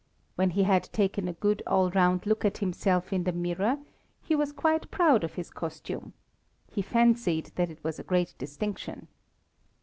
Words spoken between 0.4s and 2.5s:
he had taken a good all round look